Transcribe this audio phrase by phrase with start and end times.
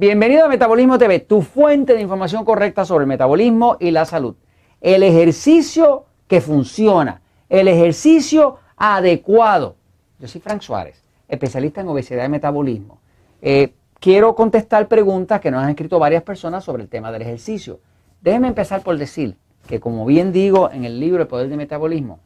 [0.00, 4.36] Bienvenido a Metabolismo TV, tu fuente de información correcta sobre el metabolismo y la salud.
[4.80, 9.74] El ejercicio que funciona, el ejercicio adecuado.
[10.20, 13.00] Yo soy Frank Suárez, especialista en obesidad y metabolismo.
[13.42, 17.80] Eh, quiero contestar preguntas que nos han escrito varias personas sobre el tema del ejercicio.
[18.20, 19.36] Déjenme empezar por decir
[19.66, 22.20] que, como bien digo en el libro El Poder del Metabolismo,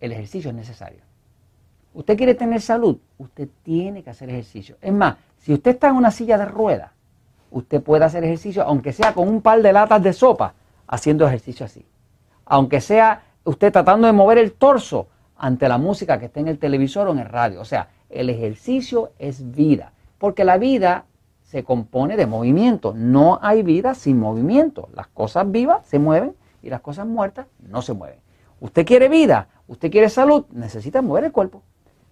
[0.00, 1.00] el ejercicio es necesario.
[1.94, 4.76] Usted quiere tener salud, usted tiene que hacer ejercicio.
[4.82, 6.92] Es más, si usted está en una silla de ruedas,
[7.50, 10.54] usted puede hacer ejercicio, aunque sea con un par de latas de sopa,
[10.86, 11.84] haciendo ejercicio así.
[12.46, 16.58] Aunque sea usted tratando de mover el torso ante la música que está en el
[16.58, 17.60] televisor o en el radio.
[17.60, 21.04] O sea, el ejercicio es vida, porque la vida
[21.42, 22.94] se compone de movimiento.
[22.96, 24.88] No hay vida sin movimiento.
[24.94, 28.20] Las cosas vivas se mueven y las cosas muertas no se mueven.
[28.60, 31.60] Usted quiere vida, usted quiere salud, necesita mover el cuerpo.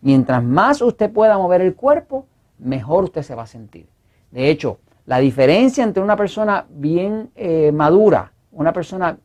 [0.03, 2.27] Mientras más usted pueda mover el cuerpo,
[2.63, 3.87] mejor usted se va a sentir.
[4.31, 9.19] De hecho, la diferencia entre una persona bien eh, madura, una persona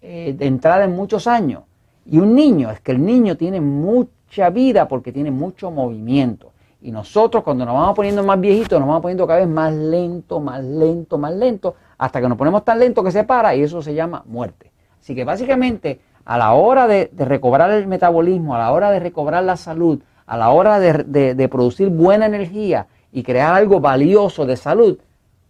[0.00, 1.62] eh, de entrada en muchos años,
[2.04, 6.52] y un niño es que el niño tiene mucha vida porque tiene mucho movimiento.
[6.80, 10.40] Y nosotros cuando nos vamos poniendo más viejitos, nos vamos poniendo cada vez más lento,
[10.40, 13.80] más lento, más lento, hasta que nos ponemos tan lento que se para y eso
[13.80, 14.72] se llama muerte.
[15.00, 19.44] Así que básicamente a la hora de recobrar el metabolismo, a la hora de recobrar
[19.44, 24.98] la salud, a la hora de, producir buena energía y crear algo valioso de salud,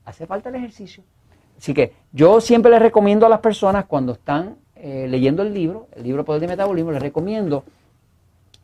[0.04, 1.04] hace falta el ejercicio.
[1.56, 5.86] Así que yo siempre les recomiendo a las personas cuando están eh, leyendo el libro,
[5.92, 7.64] el libro Poder de Metabolismo, les recomiendo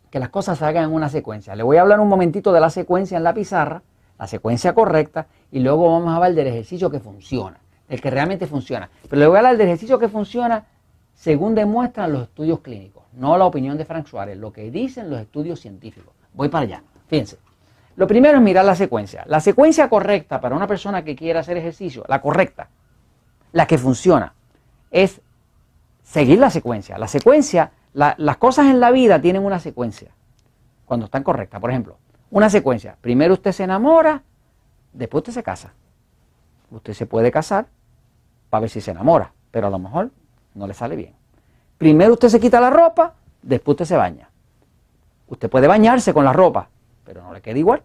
[0.09, 1.55] que las cosas se hagan en una secuencia.
[1.55, 3.83] Le voy a hablar un momentito de la secuencia en la pizarra,
[4.17, 8.47] la secuencia correcta, y luego vamos a hablar del ejercicio que funciona, el que realmente
[8.47, 8.89] funciona.
[9.09, 10.65] Pero le voy a hablar del ejercicio que funciona
[11.19, 15.19] según demuestran los estudios clínicos no la opinión de Frank Suárez, lo que dicen los
[15.19, 16.13] estudios científicos.
[16.33, 16.83] Voy para allá.
[17.07, 17.37] Fíjense.
[17.95, 19.23] Lo primero es mirar la secuencia.
[19.27, 22.69] La secuencia correcta para una persona que quiera hacer ejercicio, la correcta,
[23.51, 24.33] la que funciona,
[24.89, 25.21] es
[26.01, 26.97] seguir la secuencia.
[26.97, 30.11] La secuencia, las cosas en la vida tienen una secuencia
[30.85, 31.59] cuando están correctas.
[31.59, 31.97] Por ejemplo,
[32.31, 32.95] una secuencia.
[33.01, 34.23] Primero usted se enamora,
[34.93, 35.73] después usted se casa.
[36.71, 37.67] Usted se puede casar
[38.49, 40.11] para ver si se enamora, pero a lo mejor
[40.53, 41.13] no le sale bien.
[41.77, 44.29] Primero usted se quita la ropa, después usted se baña.
[45.27, 46.69] Usted puede bañarse con la ropa,
[47.05, 47.83] pero no le queda igual.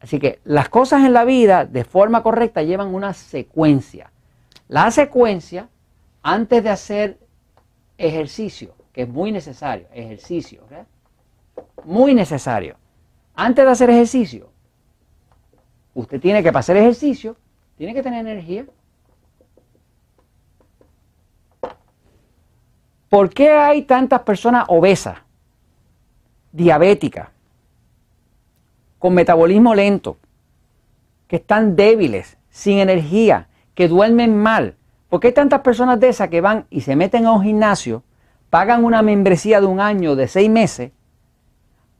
[0.00, 4.12] Así que las cosas en la vida de forma correcta llevan una secuencia.
[4.68, 5.68] La secuencia,
[6.22, 7.18] antes de hacer
[7.96, 10.62] ejercicio, que es muy necesario, ejercicio,
[11.84, 12.76] muy necesario.
[13.34, 14.50] Antes de hacer ejercicio,
[15.94, 17.36] usted tiene que pasar ejercicio,
[17.76, 18.66] tiene que tener energía.
[23.08, 25.18] ¿Por qué hay tantas personas obesas,
[26.52, 27.28] diabéticas,
[28.98, 30.18] con metabolismo lento,
[31.26, 34.74] que están débiles, sin energía, que duermen mal?
[35.08, 38.02] ¿Por qué hay tantas personas de esas que van y se meten a un gimnasio,
[38.50, 40.92] pagan una membresía de un año, de seis meses,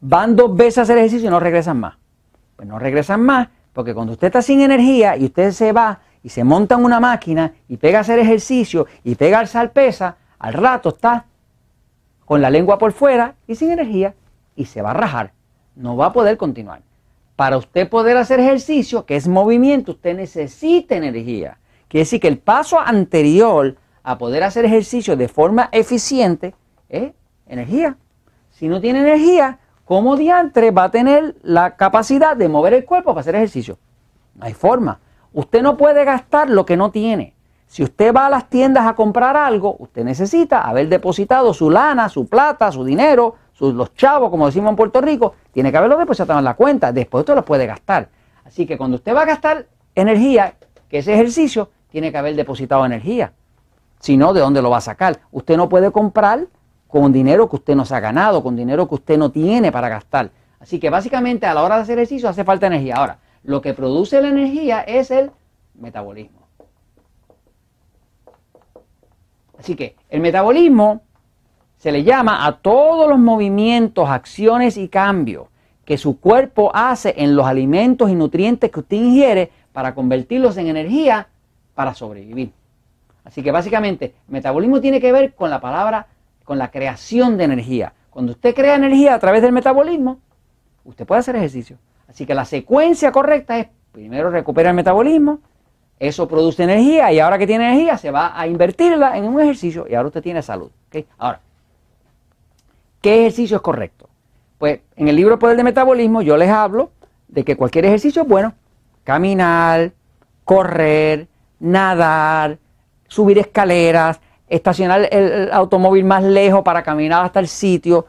[0.01, 1.97] van dos veces a hacer ejercicio y no regresan más?
[2.57, 6.31] Pues no regresan más porque cuando usted está sin energía y usted se va y
[6.31, 10.17] se monta en una máquina y pega a hacer ejercicio y pega a alzar pesa,
[10.39, 11.27] al rato está
[12.25, 14.15] con la lengua por fuera y sin energía
[14.55, 15.33] y se va a rajar.
[15.75, 16.83] No va a poder continuar.
[17.37, 21.59] Para usted poder hacer ejercicio, que es movimiento, usted necesita energía.
[21.87, 26.55] Quiere decir que el paso anterior a poder hacer ejercicio de forma eficiente
[26.89, 27.13] es
[27.47, 27.97] energía.
[28.51, 33.11] Si no tiene energía, ¿cómo diantre va a tener la capacidad de mover el cuerpo
[33.11, 33.79] para hacer ejercicio?
[34.35, 35.01] No hay forma.
[35.33, 37.35] Usted no puede gastar lo que no tiene.
[37.69, 42.09] Si usted va a las tiendas a comprar algo, usted necesita haber depositado su lana,
[42.09, 46.39] su plata, su dinero, los chavos, como decimos en Puerto Rico, tiene que haberlo depositado
[46.39, 46.93] en la cuenta.
[46.93, 48.09] Después usted lo puede gastar.
[48.45, 50.55] Así que cuando usted va a gastar energía,
[50.89, 53.33] que ese ejercicio, tiene que haber depositado energía.
[54.01, 55.21] Si no, ¿de dónde lo va a sacar?
[55.31, 56.47] Usted no puede comprar
[56.87, 59.91] con dinero que usted no se ha ganado, con dinero que usted no tiene para
[59.91, 60.31] gastar.
[60.59, 62.97] Así que básicamente a la hora de hacer ejercicio hace falta energía.
[62.97, 65.31] Ahora, lo que produce la energía es el
[65.75, 66.48] metabolismo.
[69.59, 71.03] Así que el metabolismo
[71.77, 75.49] se le llama a todos los movimientos, acciones y cambios
[75.85, 80.67] que su cuerpo hace en los alimentos y nutrientes que usted ingiere para convertirlos en
[80.67, 81.29] energía
[81.75, 82.53] para sobrevivir.
[83.25, 86.07] Así que básicamente, metabolismo tiene que ver con la palabra,
[86.45, 87.93] con la creación de energía.
[88.11, 90.19] Cuando usted crea energía a través del metabolismo,
[90.85, 91.79] usted puede hacer ejercicio.
[92.09, 95.41] Así que la secuencia correcta es primero recupera el metabolismo,
[96.01, 99.87] eso produce energía y ahora que tiene energía se va a invertirla en un ejercicio
[99.89, 100.71] y ahora usted tiene salud.
[101.19, 101.41] Ahora,
[103.01, 104.09] ¿qué ejercicio es correcto?
[104.59, 106.91] Pues en el libro Poder de Metabolismo yo les hablo
[107.29, 108.55] de que cualquier ejercicio es bueno.
[109.05, 109.93] caminar,
[110.45, 111.29] correr,
[111.61, 112.59] nadar,
[113.07, 118.07] subir escaleras, estacionar el, automóvil más lejos para caminar hasta el sitio,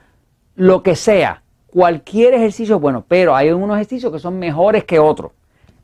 [0.56, 1.42] lo que sea.
[1.68, 5.32] Cualquier ejercicio es bueno, pero hay unos ejercicios que son mejores que otros.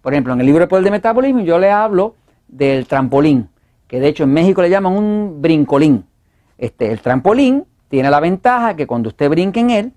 [0.06, 2.13] Por ejemplo, en el libro de Poder de Metabolismo yo le hablo
[2.48, 3.50] del trampolín,
[3.88, 6.06] que de hecho en México le llaman un brincolín.
[6.60, 9.94] Este, el trampolín tiene la ventaja que cuando usted brinque en él,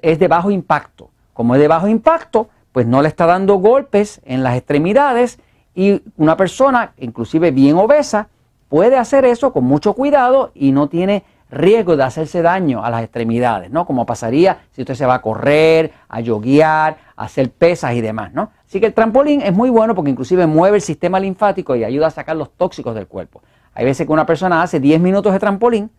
[0.00, 1.10] es de bajo impacto.
[1.34, 5.38] Como es de bajo impacto, pues no le está dando golpes en las extremidades
[5.74, 8.30] y una persona, inclusive bien obesa,
[8.70, 13.02] puede hacer eso con mucho cuidado y no tiene riesgo de hacerse daño a las
[13.02, 13.86] extremidades, ¿no?
[13.86, 18.32] Como pasaría si usted se va a correr, a yoguear, a hacer pesas y demás,
[18.32, 18.52] ¿no?
[18.66, 22.06] Así que el trampolín es muy bueno porque inclusive mueve el sistema linfático y ayuda
[22.06, 23.42] a sacar los tóxicos del cuerpo.
[23.74, 25.90] Hay veces que una persona hace 10 minutos de trampolín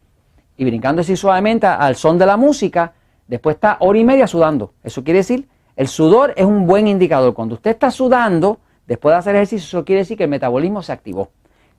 [0.57, 2.93] y brincando así suavemente al son de la música,
[3.27, 4.73] después está hora y media sudando.
[4.83, 7.33] Eso quiere decir, el sudor es un buen indicador.
[7.33, 10.91] Cuando usted está sudando, después de hacer ejercicio, eso quiere decir que el metabolismo se
[10.91, 11.29] activó.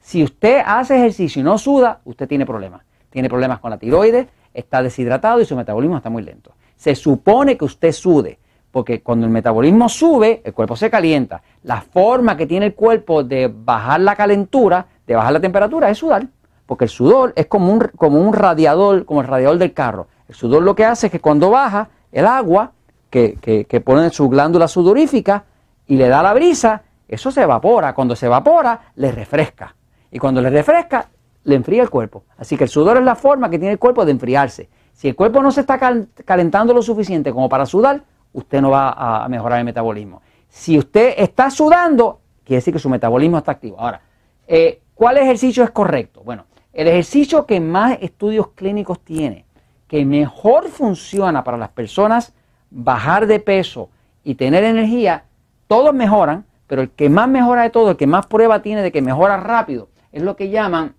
[0.00, 2.82] Si usted hace ejercicio y no suda, usted tiene problemas.
[3.12, 6.52] Tiene problemas con la tiroides, está deshidratado y su metabolismo está muy lento.
[6.76, 8.38] Se supone que usted sude,
[8.72, 11.42] porque cuando el metabolismo sube, el cuerpo se calienta.
[11.62, 15.98] La forma que tiene el cuerpo de bajar la calentura, de bajar la temperatura, es
[15.98, 16.26] sudar.
[16.64, 20.08] Porque el sudor es como un, como un radiador, como el radiador del carro.
[20.26, 22.72] El sudor lo que hace es que cuando baja el agua,
[23.10, 25.44] que, que, que pone su glándula sudorífica
[25.86, 27.94] y le da la brisa, eso se evapora.
[27.94, 29.76] Cuando se evapora, le refresca.
[30.10, 31.08] Y cuando le refresca,
[31.44, 32.24] le enfría el cuerpo.
[32.36, 34.68] Así que el sudor es la forma que tiene el cuerpo de enfriarse.
[34.92, 35.78] Si el cuerpo no se está
[36.24, 40.22] calentando lo suficiente como para sudar, usted no va a mejorar el metabolismo.
[40.48, 43.80] Si usted está sudando, quiere decir que su metabolismo está activo.
[43.80, 44.02] Ahora,
[44.46, 46.22] eh, ¿cuál ejercicio es correcto?
[46.24, 49.46] Bueno, el ejercicio que más estudios clínicos tiene,
[49.88, 52.34] que mejor funciona para las personas
[52.70, 53.90] bajar de peso
[54.24, 55.24] y tener energía,
[55.66, 58.92] todos mejoran, pero el que más mejora de todo, el que más prueba tiene de
[58.92, 60.94] que mejora rápido, es lo que llaman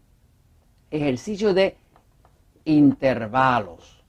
[0.93, 1.75] ejercicio de
[2.65, 4.03] intervalos.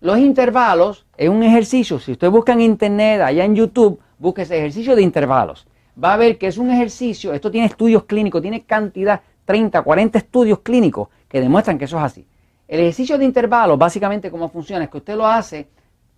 [0.00, 4.58] Los intervalos es un ejercicio, si usted busca en internet, allá en YouTube, busque ese
[4.58, 5.66] ejercicio de intervalos.
[6.02, 10.18] Va a ver que es un ejercicio, esto tiene estudios clínicos, tiene cantidad, 30, 40
[10.18, 12.26] estudios clínicos que demuestran que eso es así.
[12.68, 15.68] El ejercicio de intervalos, básicamente cómo funciona, es que usted lo hace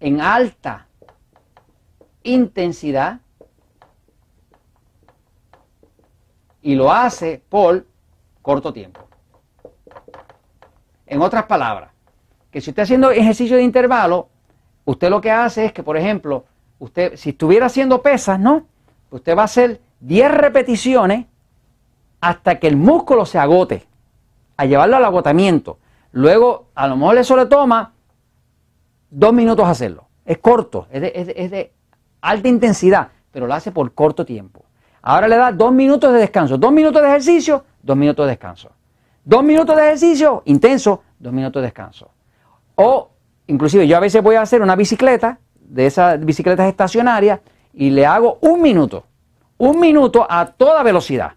[0.01, 0.87] en alta
[2.25, 3.21] intensidad
[6.61, 7.87] y lo hace por
[8.43, 9.10] corto tiempo.
[11.11, 11.91] En otras palabras,
[12.53, 14.29] que si usted haciendo ejercicio de intervalo,
[14.85, 16.45] usted lo que hace es que, por ejemplo,
[16.79, 18.67] usted, si estuviera haciendo pesas, ¿no?
[19.11, 21.27] Usted va a hacer 10 repeticiones
[22.21, 23.89] hasta que el músculo se agote,
[24.57, 25.79] a llevarlo al agotamiento.
[26.13, 27.93] Luego, a lo mejor eso le toma
[29.11, 30.07] dos minutos hacerlo.
[30.25, 31.73] Es corto, es de, es de
[32.21, 34.65] alta intensidad, pero lo hace por corto tiempo.
[35.03, 36.57] Ahora le da dos minutos de descanso.
[36.57, 38.71] Dos minutos de ejercicio, dos minutos de descanso.
[39.25, 42.11] Dos minutos de ejercicio intenso, dos minutos de descanso.
[42.77, 43.11] O
[43.47, 47.41] inclusive yo a veces voy a hacer una bicicleta, de esas bicicletas estacionarias,
[47.73, 49.05] y le hago un minuto.
[49.59, 51.33] Un minuto a toda velocidad.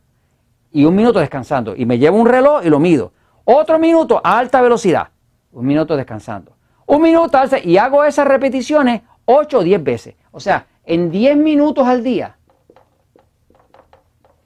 [0.71, 1.75] Y un minuto descansando.
[1.75, 3.11] Y me llevo un reloj y lo mido.
[3.43, 5.09] Otro minuto a alta velocidad.
[5.51, 6.55] Un minuto descansando.
[6.85, 10.15] Un minuto alta y hago esas repeticiones 8 o 10 veces.
[10.31, 12.37] O sea, en 10 minutos al día.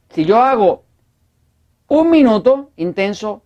[0.10, 0.84] Si yo hago
[1.88, 3.42] un minuto intenso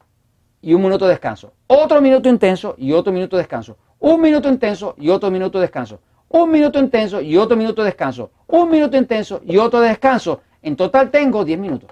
[0.62, 1.54] y un minuto de descanso.
[1.68, 3.78] Otro minuto intenso y otro minuto de descanso.
[4.00, 6.00] Un minuto intenso y otro minuto de descanso.
[6.30, 8.32] Un minuto intenso y otro minuto de descanso.
[8.48, 10.42] Un minuto intenso y otro de descanso.
[10.62, 11.90] En total tengo 10 minutos.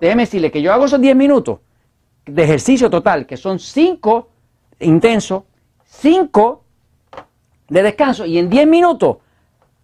[0.00, 1.58] Déjeme decirle que yo hago esos 10 minutos
[2.24, 4.28] de ejercicio total, que son 5
[4.80, 5.44] intensos,
[5.84, 6.64] 5
[7.68, 9.18] de descanso, y en 10 minutos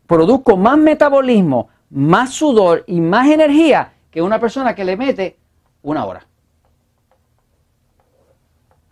[0.06, 5.36] produzco más metabolismo, más sudor y más energía que una persona que le mete
[5.82, 6.24] una hora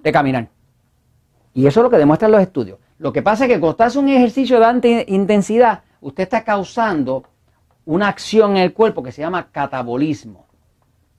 [0.01, 0.49] de caminar.
[1.55, 2.81] Y eso es lo que demuestran los estudios.
[2.99, 7.23] Lo que pasa es que cuando hace un ejercicio de alta intensidad, usted está causando
[7.85, 10.45] una acción en el cuerpo que se llama catabolismo.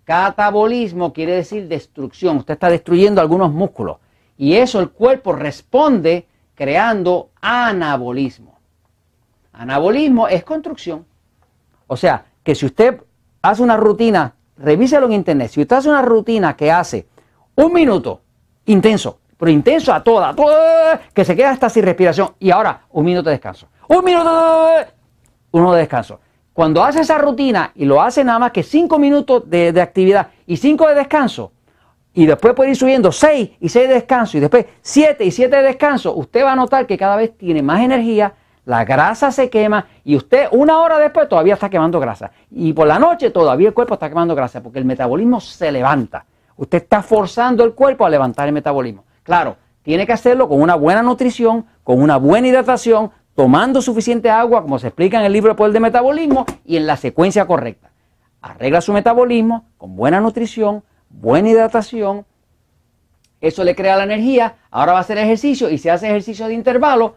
[0.03, 2.35] Catabolismo quiere decir destrucción.
[2.35, 3.99] Usted está destruyendo algunos músculos.
[4.37, 8.59] Y eso el cuerpo responde creando anabolismo.
[9.53, 11.05] Anabolismo es construcción.
[11.87, 13.01] O sea, que si usted
[13.43, 15.51] hace una rutina, revíselo en internet.
[15.51, 17.07] Si usted hace una rutina que hace
[17.55, 18.21] un minuto
[18.65, 23.05] intenso, pero intenso a toda, toda que se queda hasta sin respiración, y ahora un
[23.05, 23.67] minuto de descanso.
[23.89, 24.31] Un minuto,
[25.51, 26.19] uno de descanso.
[26.53, 30.55] Cuando hace esa rutina y lo hace nada más que cinco minutos de, actividad y
[30.57, 31.51] cinco de descanso,
[32.13, 35.57] y después puede ir subiendo seis y seis de descanso, y después siete y siete
[35.57, 38.35] de descanso, usted va a notar que cada vez tiene más energía,
[38.65, 42.31] la grasa se quema y usted una hora después todavía está quemando grasa.
[42.49, 46.25] Y por la noche todavía el cuerpo está quemando grasa porque el metabolismo se levanta.
[46.55, 49.03] Usted está forzando el cuerpo a levantar el metabolismo.
[49.23, 54.61] Claro, tiene que hacerlo con una buena nutrición, con una buena hidratación, tomando suficiente agua,
[54.61, 57.91] como se explica en el libro Poder de Metabolismo, y en la secuencia correcta.
[58.41, 62.25] Arregla su metabolismo con buena nutrición, buena hidratación.
[63.41, 64.55] Eso le crea la energía.
[64.69, 67.15] Ahora va a hacer ejercicio y si hace ejercicio de intervalo,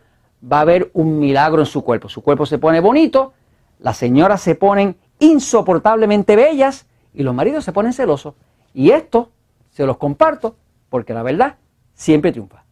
[0.51, 2.09] va a haber un milagro en su cuerpo.
[2.09, 3.33] Su cuerpo se pone bonito,
[3.79, 8.35] las señoras se ponen insoportablemente bellas y los maridos se ponen celosos.
[8.75, 9.31] Y esto
[9.71, 10.57] se los comparto
[10.89, 11.57] porque la verdad
[11.95, 12.66] siempre triunfa.